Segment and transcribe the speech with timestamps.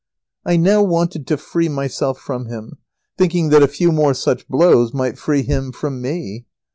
[0.47, 2.79] I now wanted to free myself from him,
[3.19, 6.47] thinking that a few more such blows might free him from me.